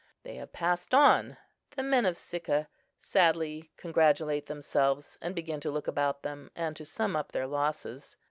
They 0.23 0.37
have 0.37 0.51
passed 0.51 0.95
on; 0.95 1.37
the 1.75 1.83
men 1.83 2.07
of 2.07 2.17
Sicca 2.17 2.67
sadly 2.97 3.69
congratulate 3.77 4.47
themselves, 4.47 5.19
and 5.21 5.35
begin 5.35 5.59
to 5.59 5.69
look 5.69 5.87
about 5.87 6.23
them, 6.23 6.49
and 6.55 6.75
to 6.77 6.85
sum 6.85 7.15
up 7.15 7.33
their 7.33 7.45
losses. 7.45 8.17